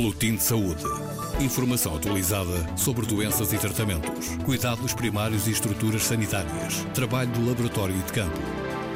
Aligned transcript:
Boletim 0.00 0.36
de 0.36 0.42
Saúde. 0.42 0.82
Informação 1.40 1.94
atualizada 1.94 2.74
sobre 2.74 3.04
doenças 3.04 3.52
e 3.52 3.58
tratamentos, 3.58 4.28
cuidados 4.46 4.94
primários 4.94 5.46
e 5.46 5.50
estruturas 5.50 6.04
sanitárias, 6.04 6.86
trabalho 6.94 7.30
do 7.32 7.46
laboratório 7.46 7.94
e 7.94 8.02
de 8.02 8.10
campo. 8.10 8.40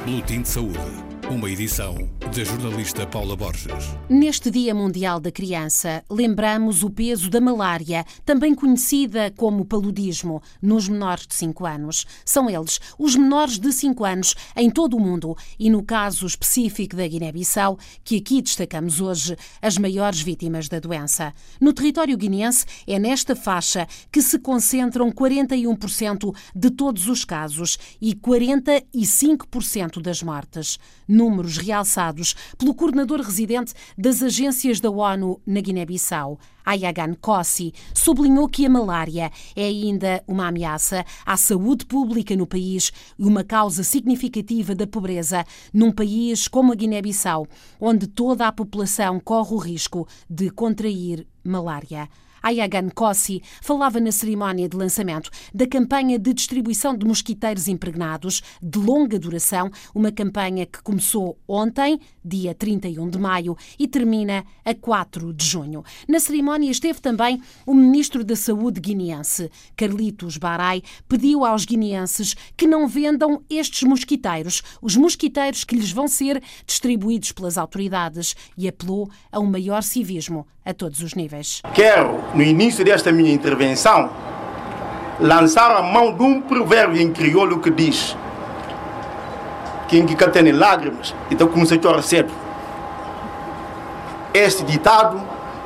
Boletim 0.03 0.41
de 0.41 0.49
Saúde. 0.49 1.14
Uma 1.29 1.49
edição 1.49 1.95
da 2.19 2.43
jornalista 2.43 3.07
Paula 3.07 3.35
Borges. 3.35 3.97
Neste 4.07 4.51
Dia 4.51 4.75
Mundial 4.75 5.19
da 5.19 5.31
Criança, 5.31 6.03
lembramos 6.07 6.83
o 6.83 6.89
peso 6.89 7.31
da 7.31 7.41
malária, 7.41 8.05
também 8.23 8.53
conhecida 8.53 9.33
como 9.35 9.65
paludismo, 9.65 10.41
nos 10.61 10.87
menores 10.87 11.25
de 11.25 11.33
5 11.33 11.65
anos. 11.65 12.05
São 12.23 12.47
eles, 12.47 12.79
os 12.99 13.15
menores 13.15 13.57
de 13.57 13.73
5 13.73 14.05
anos, 14.05 14.35
em 14.55 14.69
todo 14.69 14.95
o 14.95 14.99
mundo 14.99 15.35
e, 15.57 15.67
no 15.67 15.83
caso 15.83 16.27
específico 16.27 16.95
da 16.95 17.07
Guiné-Bissau, 17.07 17.79
que 18.03 18.17
aqui 18.17 18.39
destacamos 18.39 19.01
hoje, 19.01 19.35
as 19.59 19.79
maiores 19.79 20.21
vítimas 20.21 20.69
da 20.69 20.79
doença. 20.79 21.33
No 21.59 21.73
território 21.73 22.15
guineense, 22.17 22.67
é 22.85 22.99
nesta 22.99 23.35
faixa 23.35 23.87
que 24.11 24.21
se 24.21 24.37
concentram 24.37 25.11
41% 25.11 26.35
de 26.55 26.69
todos 26.69 27.07
os 27.07 27.25
casos 27.25 27.79
e 27.99 28.13
45% 28.13 29.99
das 30.01 30.21
mortes 30.21 30.77
números 31.15 31.57
realçados 31.57 32.35
pelo 32.57 32.75
coordenador 32.75 33.21
residente 33.21 33.73
das 33.97 34.21
agências 34.21 34.79
da 34.79 34.91
ONU 34.91 35.41
na 35.47 35.61
Guiné-Bissau. 35.61 36.37
Ayagan 36.65 37.13
Kossi 37.21 37.73
sublinhou 37.93 38.49
que 38.49 38.65
a 38.65 38.69
malária 38.69 39.31
é 39.55 39.65
ainda 39.65 40.23
uma 40.27 40.47
ameaça 40.47 41.05
à 41.25 41.37
saúde 41.37 41.85
pública 41.85 42.35
no 42.35 42.47
país 42.47 42.91
e 43.17 43.23
uma 43.23 43.43
causa 43.43 43.83
significativa 43.83 44.73
da 44.73 44.87
pobreza 44.87 45.45
num 45.71 45.91
país 45.91 46.47
como 46.47 46.73
a 46.73 46.75
Guiné-Bissau, 46.75 47.47
onde 47.79 48.07
toda 48.07 48.47
a 48.47 48.51
população 48.51 49.19
corre 49.19 49.53
o 49.53 49.57
risco 49.57 50.07
de 50.29 50.49
contrair 50.49 51.27
malária. 51.45 52.09
Ayagan 52.45 52.89
Kossi 52.89 53.41
falava 53.59 53.99
na 53.99 54.11
cerimónia 54.11 54.69
de 54.69 54.77
lançamento 54.77 55.31
da 55.51 55.65
campanha 55.65 56.19
de 56.19 56.31
distribuição 56.31 56.95
de 56.95 57.03
mosquiteiros 57.03 57.67
impregnados 57.67 58.43
de 58.61 58.77
longa 58.77 59.17
duração, 59.17 59.71
uma 59.95 60.11
campanha 60.11 60.63
que 60.67 60.79
começou 60.83 61.39
ontem, 61.47 61.99
dia 62.23 62.53
31 62.53 63.09
de 63.09 63.17
maio, 63.17 63.57
e 63.79 63.87
termina 63.87 64.45
a 64.63 64.75
4 64.75 65.33
de 65.33 65.43
junho. 65.43 65.83
Na 66.07 66.19
cerimónia 66.19 66.69
esteve 66.69 67.01
também 67.01 67.41
o 67.65 67.73
ministro 67.73 68.23
da 68.23 68.35
Saúde 68.35 68.79
guineense, 68.79 69.49
Carlitos 69.75 70.37
Barai, 70.37 70.83
pediu 71.09 71.43
aos 71.43 71.65
guineenses 71.65 72.35
que 72.55 72.67
não 72.67 72.87
vendam 72.87 73.41
estes 73.49 73.81
mosquiteiros, 73.81 74.61
os 74.83 74.95
mosquiteiros 74.95 75.63
que 75.63 75.75
lhes 75.75 75.91
vão 75.91 76.07
ser 76.07 76.43
distribuídos 76.63 77.31
pelas 77.31 77.57
autoridades, 77.57 78.35
e 78.55 78.67
apelou 78.67 79.09
a 79.31 79.39
um 79.39 79.47
maior 79.47 79.81
civismo 79.81 80.45
a 80.63 80.73
todos 80.73 81.01
os 81.01 81.13
níveis. 81.13 81.34
Quero, 81.73 82.23
no 82.33 82.41
início 82.41 82.85
desta 82.85 83.11
minha 83.11 83.33
intervenção, 83.33 84.09
lançar 85.19 85.71
a 85.71 85.81
mão 85.81 86.13
de 86.13 86.23
um 86.23 86.41
provérbio 86.41 87.01
em 87.01 87.11
crioulo 87.11 87.59
que 87.59 87.69
diz: 87.69 88.15
Quem 89.87 90.05
que 90.05 90.15
tem 90.15 90.51
lágrimas, 90.51 91.13
então 91.29 91.47
começa 91.47 91.75
a 91.75 91.81
chorar 91.81 92.01
cedo. 92.03 92.31
Este 94.33 94.63
ditado 94.63 95.21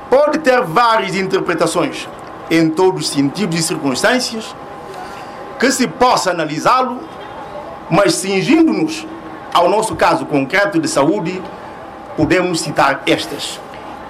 pode 0.09 0.39
ter 0.39 0.61
várias 0.61 1.15
interpretações 1.15 2.07
em 2.49 2.69
todos 2.69 3.01
os 3.01 3.09
sentidos 3.09 3.59
e 3.59 3.63
circunstâncias 3.63 4.55
que 5.59 5.71
se 5.71 5.87
possa 5.87 6.31
analisá-lo, 6.31 6.99
mas 7.89 8.15
cingindo-nos 8.15 9.05
ao 9.53 9.69
nosso 9.69 9.95
caso 9.95 10.25
concreto 10.25 10.79
de 10.79 10.87
saúde, 10.87 11.41
podemos 12.15 12.61
citar 12.61 13.01
estas 13.05 13.59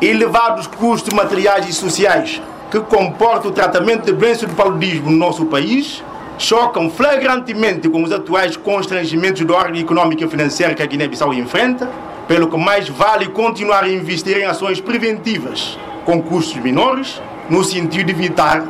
elevados 0.01 0.65
custos 0.65 1.13
materiais 1.13 1.67
e 1.67 1.73
sociais 1.73 2.41
que 2.71 2.79
comporta 2.79 3.47
o 3.47 3.51
tratamento 3.51 4.05
de 4.05 4.13
doenças 4.13 4.47
do 4.47 4.55
paludismo 4.55 5.11
no 5.11 5.17
nosso 5.17 5.45
país 5.45 6.03
chocam 6.37 6.89
flagrantemente 6.89 7.89
com 7.89 8.01
os 8.01 8.11
atuais 8.11 8.55
constrangimentos 8.55 9.43
da 9.45 9.53
ordem 9.53 9.81
econômica 9.81 10.23
e 10.23 10.29
financeira 10.29 10.73
que 10.73 10.81
a 10.81 10.85
Guiné-Bissau 10.85 11.33
enfrenta, 11.33 11.89
pelo 12.29 12.47
que 12.47 12.55
mais 12.55 12.87
vale 12.87 13.27
continuar 13.27 13.83
a 13.83 13.89
investir 13.89 14.37
em 14.37 14.45
ações 14.45 14.79
preventivas 14.79 15.77
com 16.05 16.21
custos 16.21 16.55
menores, 16.61 17.21
no 17.49 17.61
sentido 17.63 18.05
de 18.05 18.13
evitar 18.13 18.63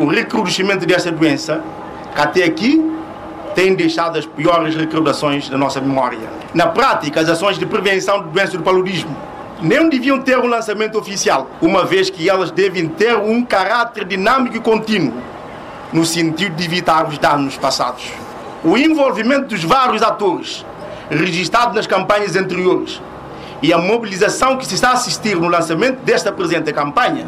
o 0.00 0.06
recrudescimento 0.06 0.84
desta 0.84 1.12
doença, 1.12 1.62
que 2.12 2.20
até 2.20 2.42
aqui 2.42 2.90
tem 3.54 3.74
deixado 3.74 4.18
as 4.18 4.26
piores 4.26 4.74
recordações 4.74 5.48
da 5.48 5.56
nossa 5.56 5.80
memória. 5.80 6.18
Na 6.52 6.66
prática, 6.66 7.20
as 7.20 7.28
ações 7.28 7.56
de 7.56 7.66
prevenção 7.66 8.24
de 8.24 8.30
doenças 8.30 8.54
do 8.54 8.62
paludismo 8.62 9.14
nem 9.62 9.88
deviam 9.88 10.20
ter 10.20 10.36
um 10.38 10.46
lançamento 10.46 10.98
oficial, 10.98 11.48
uma 11.62 11.84
vez 11.84 12.10
que 12.10 12.28
elas 12.28 12.50
devem 12.50 12.88
ter 12.88 13.16
um 13.16 13.44
caráter 13.44 14.04
dinâmico 14.04 14.56
e 14.56 14.60
contínuo, 14.60 15.14
no 15.92 16.04
sentido 16.04 16.56
de 16.56 16.64
evitar 16.64 17.08
os 17.08 17.16
danos 17.16 17.56
passados. 17.56 18.10
O 18.64 18.76
envolvimento 18.76 19.46
dos 19.46 19.62
vários 19.62 20.02
atores, 20.02 20.66
registrado 21.08 21.74
nas 21.74 21.86
campanhas 21.86 22.34
anteriores, 22.34 23.00
e 23.62 23.72
a 23.72 23.78
mobilização 23.78 24.56
que 24.56 24.66
se 24.66 24.74
está 24.74 24.90
a 24.90 24.94
assistir 24.94 25.36
no 25.36 25.48
lançamento 25.48 26.02
desta 26.02 26.32
presente 26.32 26.72
campanha, 26.72 27.24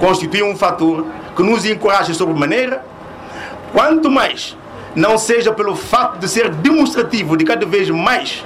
constitui 0.00 0.42
um 0.42 0.56
fator 0.56 1.04
que 1.36 1.42
nos 1.42 1.66
encoraja 1.66 2.14
sobremaneira, 2.14 2.82
quanto 3.72 4.10
mais 4.10 4.56
não 4.96 5.18
seja 5.18 5.52
pelo 5.52 5.76
fato 5.76 6.18
de 6.18 6.26
ser 6.26 6.48
demonstrativo 6.48 7.36
de 7.36 7.44
cada 7.44 7.66
vez 7.66 7.90
mais 7.90 8.42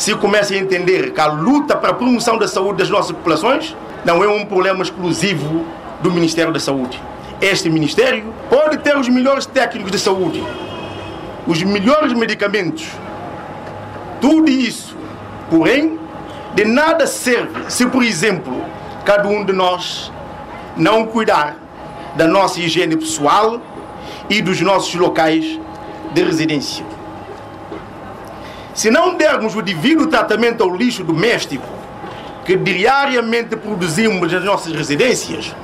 se 0.00 0.14
começa 0.14 0.54
a 0.54 0.56
entender 0.56 1.12
que 1.12 1.20
a 1.20 1.26
luta 1.26 1.76
para 1.76 1.90
a 1.90 1.92
promoção 1.92 2.38
da 2.38 2.48
saúde 2.48 2.78
das 2.78 2.88
nossas 2.88 3.12
populações 3.12 3.76
não 4.02 4.24
é 4.24 4.28
um 4.28 4.46
problema 4.46 4.82
exclusivo 4.82 5.66
do 6.00 6.10
Ministério 6.10 6.50
da 6.50 6.58
Saúde. 6.58 6.98
Este 7.38 7.68
Ministério 7.68 8.32
pode 8.48 8.78
ter 8.78 8.96
os 8.96 9.10
melhores 9.10 9.44
técnicos 9.44 9.92
de 9.92 9.98
saúde, 9.98 10.42
os 11.46 11.62
melhores 11.62 12.14
medicamentos, 12.14 12.88
tudo 14.22 14.50
isso, 14.50 14.96
porém, 15.50 15.98
de 16.54 16.64
nada 16.64 17.06
serve 17.06 17.70
se, 17.70 17.84
por 17.84 18.02
exemplo, 18.02 18.64
cada 19.04 19.28
um 19.28 19.44
de 19.44 19.52
nós 19.52 20.10
não 20.78 21.04
cuidar 21.04 21.58
da 22.16 22.26
nossa 22.26 22.58
higiene 22.58 22.96
pessoal 22.96 23.60
e 24.30 24.40
dos 24.40 24.62
nossos 24.62 24.94
locais 24.94 25.60
de 26.14 26.22
residência. 26.22 26.86
Se 28.80 28.90
não 28.90 29.14
dermos 29.14 29.54
o 29.54 29.60
devido 29.60 30.06
tratamento 30.06 30.64
ao 30.64 30.74
lixo 30.74 31.04
doméstico 31.04 31.68
que 32.46 32.56
diariamente 32.56 33.54
produzimos 33.54 34.32
nas 34.32 34.42
nossas 34.42 34.72
residências, 34.72 35.54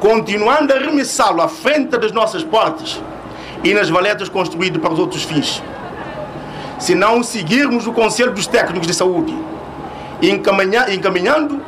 continuando 0.00 0.72
a 0.72 0.76
arremessá-lo 0.76 1.42
à 1.42 1.48
frente 1.48 1.98
das 1.98 2.12
nossas 2.12 2.42
portas 2.42 2.98
e 3.62 3.74
nas 3.74 3.90
valetas 3.90 4.30
construídas 4.30 4.80
para 4.80 4.90
os 4.90 4.98
outros 4.98 5.22
fins. 5.22 5.62
Se 6.78 6.94
não 6.94 7.22
seguirmos 7.22 7.86
o 7.86 7.92
conselho 7.92 8.32
dos 8.32 8.46
técnicos 8.46 8.86
de 8.86 8.94
saúde, 8.94 9.36
encaminhando 10.22 11.60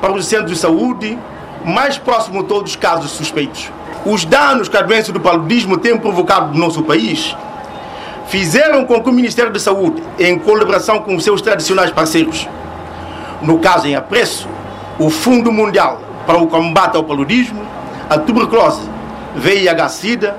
para 0.00 0.14
os 0.14 0.24
centros 0.24 0.52
de 0.52 0.56
saúde 0.56 1.18
mais 1.62 1.98
próximo 1.98 2.40
de 2.40 2.48
todos 2.48 2.70
os 2.70 2.76
casos 2.76 3.10
suspeitos. 3.10 3.70
Os 4.06 4.24
danos 4.24 4.66
que 4.66 4.78
a 4.78 4.82
doença 4.82 5.12
do 5.12 5.20
paludismo 5.20 5.76
tem 5.76 5.94
provocado 5.98 6.54
no 6.54 6.58
nosso 6.58 6.82
país 6.82 7.36
fizeram 8.28 8.84
com 8.84 9.02
que 9.02 9.08
o 9.08 9.12
Ministério 9.12 9.52
da 9.52 9.58
Saúde, 9.58 10.02
em 10.18 10.38
colaboração 10.38 11.00
com 11.00 11.18
seus 11.18 11.40
tradicionais 11.40 11.90
parceiros, 11.90 12.48
no 13.42 13.58
caso 13.58 13.86
em 13.86 13.94
apreço, 13.94 14.48
o 14.98 15.10
Fundo 15.10 15.52
Mundial 15.52 16.00
para 16.26 16.38
o 16.38 16.46
Combate 16.46 16.96
ao 16.96 17.04
Paludismo, 17.04 17.64
a 18.08 18.18
Tuberculose, 18.18 18.82
VIH-Sida, 19.36 20.36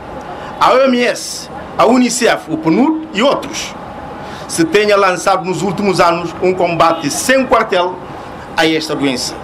a 0.59 0.73
OMS, 0.73 1.49
a 1.77 1.85
Unicef, 1.85 2.51
o 2.51 2.57
PNUD 2.57 3.09
e 3.13 3.21
outros, 3.21 3.73
se 4.47 4.65
tenha 4.65 4.97
lançado 4.97 5.45
nos 5.45 5.61
últimos 5.61 5.99
anos 5.99 6.33
um 6.41 6.53
combate 6.53 7.09
sem 7.11 7.45
quartel 7.45 7.95
a 8.55 8.67
esta 8.67 8.95
doença. 8.95 9.35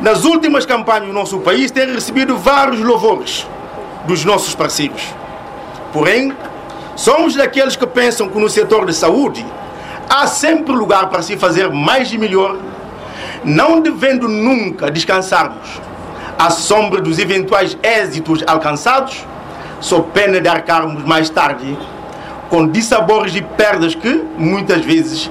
Nas 0.00 0.24
últimas 0.24 0.64
campanhas, 0.64 1.10
o 1.10 1.12
nosso 1.12 1.38
país 1.40 1.70
tem 1.70 1.92
recebido 1.92 2.36
vários 2.36 2.80
louvores 2.80 3.46
dos 4.06 4.24
nossos 4.24 4.54
parceiros. 4.54 5.02
Porém, 5.92 6.32
Somos 6.98 7.36
daqueles 7.36 7.76
que 7.76 7.86
pensam 7.86 8.28
que 8.28 8.36
no 8.40 8.48
setor 8.48 8.84
de 8.84 8.92
saúde 8.92 9.46
há 10.10 10.26
sempre 10.26 10.74
lugar 10.74 11.08
para 11.08 11.22
se 11.22 11.36
fazer 11.36 11.70
mais 11.70 12.12
e 12.12 12.18
melhor, 12.18 12.56
não 13.44 13.80
devendo 13.80 14.26
nunca 14.26 14.90
descansarmos 14.90 15.80
à 16.36 16.50
sombra 16.50 17.00
dos 17.00 17.20
eventuais 17.20 17.78
êxitos 17.84 18.42
alcançados, 18.44 19.24
sob 19.80 20.10
pena 20.12 20.40
de 20.40 20.48
arcarmos 20.48 21.04
mais 21.04 21.30
tarde 21.30 21.78
com 22.50 22.66
dissabores 22.66 23.32
e 23.36 23.42
perdas 23.42 23.94
que, 23.94 24.24
muitas 24.36 24.84
vezes, 24.84 25.30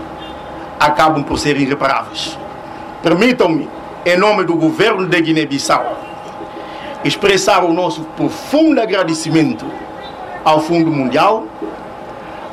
acabam 0.80 1.22
por 1.22 1.38
ser 1.38 1.60
irreparáveis. 1.60 2.40
Permitam-me, 3.04 3.70
em 4.06 4.18
nome 4.18 4.46
do 4.46 4.56
governo 4.56 5.06
da 5.06 5.20
Guiné-Bissau, 5.20 5.98
expressar 7.04 7.66
o 7.66 7.74
nosso 7.74 8.04
profundo 8.16 8.80
agradecimento 8.80 9.66
ao 10.48 10.62
Fundo 10.62 10.90
Mundial, 10.90 11.46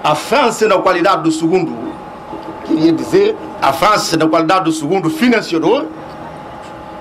a 0.03 0.17
França 0.17 0.67
na 0.67 0.79
qualidade 0.79 1.23
do 1.23 1.31
segundo, 1.31 1.73
queria 2.67 2.93
dizer, 2.93 3.37
a 3.63 3.73
França 3.73 4.17
na 4.17 4.27
qualidade 4.27 4.65
do 4.65 4.73
segundo 4.73 5.09
financiador, 5.09 5.85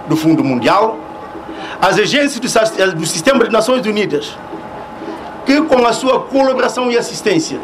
do 0.07 0.15
Fundo 0.15 0.43
Mundial, 0.43 0.99
as 1.81 1.97
agências 1.97 2.39
do 2.93 3.05
Sistema 3.07 3.39
das 3.39 3.51
Nações 3.51 3.83
Unidas, 3.87 4.37
que 5.47 5.59
com 5.63 5.83
a 5.83 5.93
sua 5.93 6.19
colaboração 6.19 6.91
e 6.91 6.95
assistência 6.95 7.59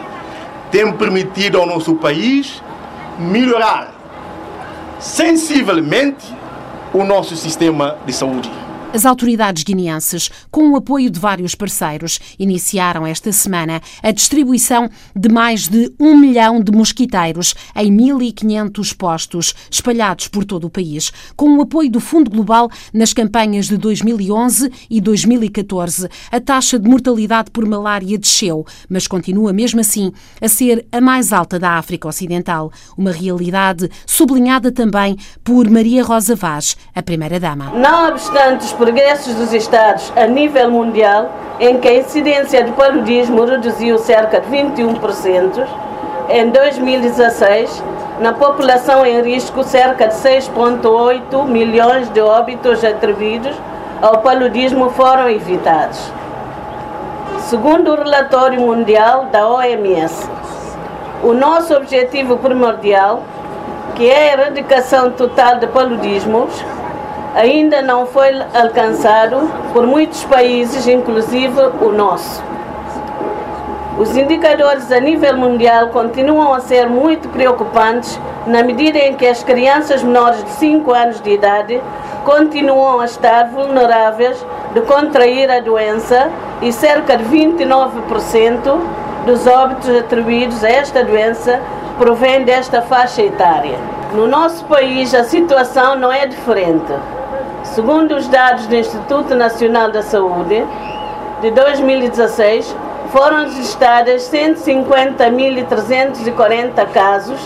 têm 0.71 0.91
permitido 0.93 1.59
ao 1.59 1.67
nosso 1.67 1.93
país 1.93 2.63
melhorar 3.19 3.91
sensivelmente 4.99 6.25
o 6.91 7.03
nosso 7.03 7.35
sistema 7.35 7.95
de 8.07 8.11
saúde. 8.11 8.49
As 8.91 9.05
autoridades 9.05 9.63
guineenses, 9.63 10.31
com 10.49 10.71
o 10.71 10.75
apoio 10.75 11.11
de 11.11 11.19
vários 11.19 11.53
parceiros, 11.53 12.19
iniciaram 12.39 13.05
esta 13.05 13.31
semana 13.31 13.79
a 14.01 14.09
distribuição 14.09 14.89
de 15.15 15.29
mais 15.29 15.67
de 15.67 15.93
um 15.99 16.17
milhão 16.17 16.59
de 16.59 16.71
mosquiteiros 16.71 17.53
em 17.75 17.95
1.500 17.95 18.97
postos 18.97 19.53
espalhados 19.69 20.27
por 20.27 20.43
todo 20.43 20.65
o 20.65 20.71
país, 20.71 21.11
com 21.35 21.55
o 21.55 21.61
apoio 21.61 21.91
do 21.91 21.99
Fundo 21.99 22.31
Global 22.31 22.67
nas 22.91 23.13
campanhas 23.13 23.67
de 23.67 23.77
2011 23.77 24.71
e 24.89 24.99
2014. 24.99 26.09
A 26.31 26.39
taxa 26.39 26.79
de 26.79 26.89
mortalidade 26.89 27.51
por 27.51 27.67
malária 27.67 28.17
desceu, 28.17 28.65
mas 28.89 29.05
continua 29.05 29.53
mesmo 29.53 29.79
assim 29.79 30.11
a 30.41 30.49
ser 30.49 30.87
a 30.91 30.99
mais 30.99 31.31
alta 31.31 31.59
da 31.59 31.73
África 31.73 32.07
Ocidental, 32.07 32.71
uma 32.97 33.11
realidade 33.11 33.87
sublinhada 34.07 34.71
também 34.71 35.15
por 35.43 35.69
Maria 35.69 36.03
Rosa 36.03 36.35
Vaz, 36.35 36.75
a 36.95 37.03
primeira-dama. 37.03 37.71
Não 37.77 38.09
obstante 38.09 38.78
progressos 38.79 39.35
dos 39.35 39.53
Estados 39.53 40.11
a 40.15 40.25
nível 40.25 40.71
mundial, 40.71 41.29
em 41.59 41.77
que 41.79 41.87
a 41.89 41.95
incidência 41.95 42.63
de 42.63 42.71
paludismo 42.71 43.43
reduziu 43.43 43.99
cerca 43.99 44.39
de 44.39 44.47
21%, 44.47 45.67
em 46.29 46.49
2016, 46.49 47.83
na 48.21 48.31
população 48.31 49.05
em 49.05 49.21
risco, 49.21 49.65
cerca 49.65 50.07
de 50.07 50.13
6,8 50.13 51.45
milhões 51.45 52.09
de 52.09 52.21
óbitos 52.21 52.81
atribuídos 52.85 53.53
ao 54.01 54.19
paludismo 54.19 54.89
foram 54.91 55.29
evitados. 55.29 55.99
Segundo 57.49 57.91
o 57.91 57.95
relatório 57.95 58.61
mundial 58.61 59.25
da 59.25 59.45
OMS, 59.45 60.29
o 61.21 61.33
nosso 61.33 61.75
objetivo 61.75 62.37
primordial, 62.37 63.23
que 63.95 64.09
é 64.09 64.29
a 64.29 64.33
erradicação 64.33 65.11
total 65.11 65.57
de 65.57 65.67
paludismos, 65.67 66.63
ainda 67.35 67.81
não 67.81 68.05
foi 68.05 68.29
alcançado 68.53 69.37
por 69.73 69.85
muitos 69.85 70.23
países, 70.25 70.87
inclusive 70.87 71.59
o 71.81 71.91
nosso. 71.91 72.43
Os 73.97 74.15
indicadores 74.15 74.91
a 74.91 74.99
nível 74.99 75.35
mundial 75.35 75.89
continuam 75.89 76.53
a 76.53 76.61
ser 76.61 76.87
muito 76.87 77.27
preocupantes 77.29 78.19
na 78.47 78.63
medida 78.63 78.97
em 78.97 79.13
que 79.15 79.27
as 79.27 79.43
crianças 79.43 80.01
menores 80.01 80.43
de 80.43 80.49
5 80.51 80.93
anos 80.93 81.21
de 81.21 81.31
idade 81.31 81.81
continuam 82.23 83.01
a 83.01 83.05
estar 83.05 83.49
vulneráveis 83.49 84.37
de 84.73 84.81
contrair 84.81 85.51
a 85.51 85.59
doença 85.59 86.29
e 86.61 86.71
cerca 86.71 87.17
de 87.17 87.25
29% 87.25 88.79
dos 89.25 89.45
óbitos 89.45 89.89
atribuídos 89.89 90.63
a 90.63 90.69
esta 90.69 91.03
doença 91.03 91.59
provém 91.97 92.45
desta 92.45 92.81
faixa 92.81 93.21
etária. 93.21 93.77
No 94.13 94.27
nosso 94.27 94.63
país 94.65 95.13
a 95.13 95.23
situação 95.23 95.95
não 95.95 96.11
é 96.11 96.25
diferente. 96.25 96.93
Segundo 97.79 98.11
os 98.17 98.27
dados 98.27 98.67
do 98.67 98.75
Instituto 98.75 99.33
Nacional 99.33 99.89
da 99.89 100.03
Saúde, 100.03 100.67
de 101.39 101.49
2016, 101.49 102.75
foram 103.07 103.45
registradas 103.45 104.23
150.340 104.23 106.85
casos 106.91 107.39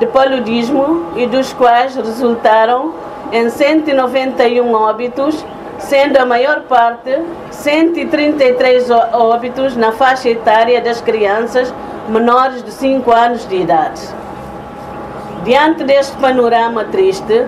de 0.00 0.06
paludismo 0.06 1.12
e 1.14 1.28
dos 1.28 1.52
quais 1.52 1.94
resultaram 1.94 2.92
em 3.30 3.48
191 3.48 4.74
óbitos, 4.74 5.46
sendo 5.78 6.16
a 6.16 6.26
maior 6.26 6.62
parte, 6.62 7.16
133 7.52 8.90
óbitos, 9.12 9.76
na 9.76 9.92
faixa 9.92 10.28
etária 10.28 10.80
das 10.80 11.00
crianças 11.00 11.72
menores 12.08 12.64
de 12.64 12.72
5 12.72 13.12
anos 13.12 13.46
de 13.46 13.58
idade. 13.58 14.00
Diante 15.44 15.84
deste 15.84 16.16
panorama 16.16 16.86
triste, 16.86 17.46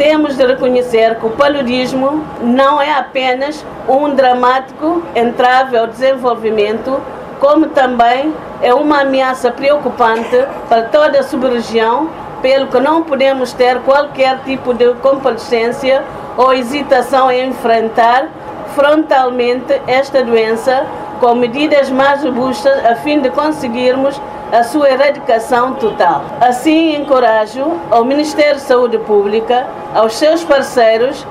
temos 0.00 0.34
de 0.34 0.46
reconhecer 0.46 1.16
que 1.16 1.26
o 1.26 1.30
paludismo 1.32 2.24
não 2.40 2.80
é 2.80 2.90
apenas 2.90 3.62
um 3.86 4.14
dramático 4.14 5.02
entrave 5.14 5.76
ao 5.76 5.86
desenvolvimento, 5.86 6.98
como 7.38 7.66
também 7.66 8.34
é 8.62 8.72
uma 8.72 9.02
ameaça 9.02 9.50
preocupante 9.50 10.42
para 10.70 10.84
toda 10.84 11.20
a 11.20 11.22
sub-região, 11.22 12.08
pelo 12.40 12.68
que 12.68 12.80
não 12.80 13.02
podemos 13.02 13.52
ter 13.52 13.78
qualquer 13.80 14.38
tipo 14.38 14.72
de 14.72 14.94
complacência 14.94 16.02
ou 16.34 16.54
hesitação 16.54 17.30
em 17.30 17.50
enfrentar 17.50 18.26
frontalmente 18.74 19.82
esta 19.86 20.24
doença 20.24 20.86
com 21.20 21.34
medidas 21.34 21.90
mais 21.90 22.24
robustas 22.24 22.86
a 22.86 22.94
fim 22.94 23.20
de 23.20 23.28
conseguirmos 23.28 24.18
a 24.52 24.64
sua 24.64 24.90
erradicação 24.90 25.74
total. 25.74 26.24
Assim, 26.40 26.96
encorajo 26.96 27.80
ao 27.90 28.04
Ministério 28.04 28.56
de 28.56 28.62
Saúde 28.62 28.98
Pública, 28.98 29.66
aos 29.94 30.14
seus 30.14 30.42
parceiros, 30.42 31.26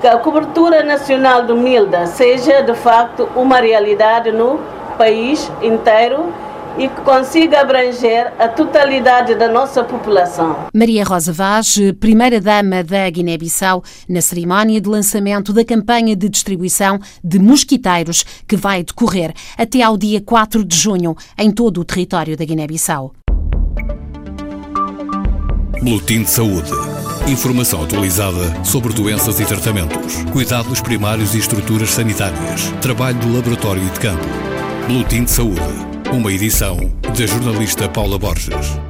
que 0.00 0.06
a 0.06 0.16
cobertura 0.18 0.82
nacional 0.82 1.42
do 1.42 1.56
MILDA 1.56 2.06
seja 2.06 2.62
de 2.62 2.74
facto 2.74 3.28
uma 3.34 3.56
realidade 3.56 4.32
no 4.32 4.60
país 4.96 5.50
inteiro 5.60 6.32
e 6.78 6.88
que 6.88 7.00
consiga 7.02 7.60
abranger 7.60 8.32
a 8.38 8.48
totalidade 8.48 9.34
da 9.34 9.48
nossa 9.48 9.82
população. 9.84 10.66
Maria 10.74 11.04
Rosa 11.04 11.32
Vaz, 11.32 11.76
primeira-dama 11.98 12.82
da 12.82 13.08
Guiné-Bissau, 13.08 13.82
na 14.08 14.20
cerimónia 14.20 14.80
de 14.80 14.88
lançamento 14.88 15.52
da 15.52 15.64
campanha 15.64 16.14
de 16.16 16.28
distribuição 16.28 16.98
de 17.22 17.38
mosquiteiros 17.38 18.24
que 18.46 18.56
vai 18.56 18.82
decorrer 18.82 19.32
até 19.56 19.82
ao 19.82 19.96
dia 19.96 20.20
4 20.20 20.64
de 20.64 20.76
junho 20.76 21.16
em 21.38 21.50
todo 21.50 21.80
o 21.80 21.84
território 21.84 22.36
da 22.36 22.44
Guiné-Bissau. 22.44 23.12
Boletim 25.82 26.22
de 26.22 26.30
Saúde. 26.30 26.70
Informação 27.26 27.84
atualizada 27.84 28.64
sobre 28.64 28.92
doenças 28.92 29.40
e 29.40 29.44
tratamentos, 29.44 30.24
cuidados 30.32 30.80
primários 30.80 31.34
e 31.34 31.38
estruturas 31.38 31.90
sanitárias, 31.90 32.72
trabalho 32.80 33.18
do 33.18 33.32
laboratório 33.32 33.82
e 33.82 33.90
de 33.90 34.00
campo. 34.00 34.26
Boletim 34.88 35.24
de 35.24 35.30
Saúde 35.30 35.89
uma 36.12 36.32
edição 36.32 36.76
da 37.16 37.26
jornalista 37.26 37.88
Paula 37.88 38.18
Borges. 38.18 38.89